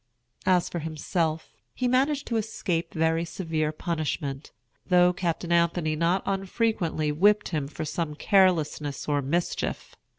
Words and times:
As 0.47 0.67
for 0.67 0.79
himself, 0.79 1.49
he 1.75 1.87
managed 1.87 2.25
to 2.25 2.37
escape 2.37 2.95
very 2.95 3.23
severe 3.23 3.71
punishment, 3.71 4.51
though 4.87 5.13
Captain 5.13 5.51
Anthony 5.51 5.95
not 5.95 6.23
unfrequently 6.25 7.11
whipped 7.11 7.49
him 7.49 7.67
for 7.67 7.85
some 7.85 8.15
carelessness 8.15 9.07
or 9.07 9.21
mischief. 9.21 9.95